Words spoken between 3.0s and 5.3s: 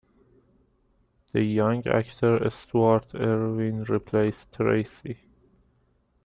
Erwin replaced Tracy.